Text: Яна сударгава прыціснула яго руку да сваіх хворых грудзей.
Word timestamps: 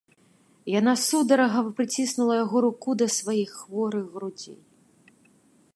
Яна 0.79 0.93
сударгава 1.07 1.69
прыціснула 1.79 2.33
яго 2.45 2.57
руку 2.67 2.89
да 3.01 3.07
сваіх 3.19 3.49
хворых 3.61 4.05
грудзей. 4.17 4.59